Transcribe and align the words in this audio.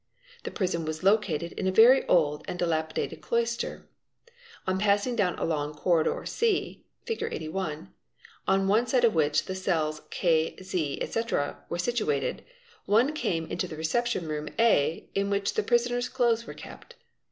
The 0.45 0.49
prison 0.49 0.83
was 0.83 1.03
located 1.03 1.51
in 1.51 1.67
a 1.67 1.71
very 1.71 2.07
old 2.07 2.43
and 2.47 2.57
dilapidated 2.57 3.21
cloister. 3.21 3.87
On 4.65 4.79
passing 4.79 5.15
down 5.15 5.37
a 5.37 5.43
long 5.45 5.75
corridor 5.75 6.25
C 6.25 6.83
Prt) 7.05 7.11
ee 7.11 7.11
We 7.11 7.15
ee 7.15 7.17
tr 7.17 7.25
Te 7.25 7.25
ey' 7.25 7.29
(Fig. 7.29 7.33
81), 7.33 7.93
on 8.47 8.67
one 8.67 8.87
side 8.87 9.03
of 9.05 9.13
which 9.13 9.45
'the 9.45 9.53
cells 9.53 9.99
pIeH 10.09 10.57
2 10.57 10.57
| 10.57 10.57
KZ, 10.63 11.03
etc., 11.03 11.63
were 11.69 11.77
situated, 11.77 12.43
one 12.87 13.13
came 13.13 13.45
into 13.45 13.67
the 13.67 13.75
ij 13.75 13.77
P 13.77 13.81
~ 13.81 13.81
reception 13.83 14.27
room 14.27 14.49
A 14.57 15.07
in 15.13 15.29
which 15.29 15.53
the 15.53 15.61
prisoners' 15.61 16.09
| 16.09 16.09
"clothes 16.09 16.47
were 16.47 16.55
kept. 16.55 16.95